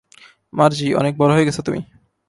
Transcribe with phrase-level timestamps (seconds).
[0.53, 1.79] মার্জি, অনেক বড় হয়ে গেছ তুমি!